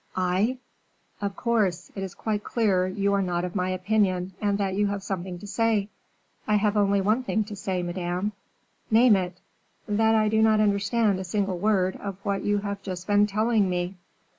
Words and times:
"I?" 0.15 0.57
"Of 1.21 1.35
course; 1.35 1.91
it 1.95 2.01
is 2.01 2.15
quite 2.15 2.43
clear 2.43 2.87
you 2.87 3.13
are 3.13 3.21
not 3.21 3.45
of 3.45 3.55
my 3.55 3.69
opinion, 3.69 4.33
and 4.41 4.57
that 4.57 4.73
you 4.73 4.87
have 4.87 5.03
something 5.03 5.37
to 5.37 5.45
say." 5.45 5.89
"I 6.47 6.55
have 6.55 6.75
only 6.75 7.01
one 7.01 7.21
thing 7.21 7.43
to 7.43 7.55
say, 7.55 7.83
Madame." 7.83 8.31
"Name 8.89 9.15
it!" 9.15 9.39
"That 9.87 10.15
I 10.15 10.27
do 10.27 10.41
not 10.41 10.59
understand 10.59 11.19
a 11.19 11.23
single 11.23 11.59
word 11.59 11.97
of 11.97 12.17
what 12.23 12.43
you 12.43 12.57
have 12.61 12.81
just 12.81 13.05
been 13.05 13.27
telling 13.27 13.69
me." 13.69 13.93